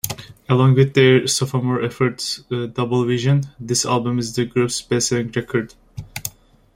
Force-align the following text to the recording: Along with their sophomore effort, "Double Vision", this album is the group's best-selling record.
Along 0.49 0.73
with 0.73 0.95
their 0.95 1.27
sophomore 1.27 1.83
effort, 1.83 2.39
"Double 2.49 3.05
Vision", 3.05 3.43
this 3.59 3.85
album 3.85 4.17
is 4.17 4.33
the 4.35 4.45
group's 4.45 4.81
best-selling 4.81 5.31
record. 5.35 5.75